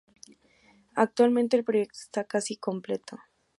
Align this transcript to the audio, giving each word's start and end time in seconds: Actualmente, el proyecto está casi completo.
Actualmente, 0.95 1.55
el 1.57 1.63
proyecto 1.63 1.99
está 2.01 2.23
casi 2.23 2.57
completo. 2.57 3.19